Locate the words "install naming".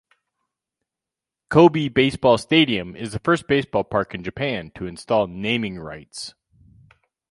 4.87-5.77